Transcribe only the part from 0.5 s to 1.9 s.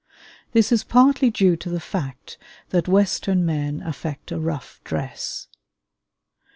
This is partly due to the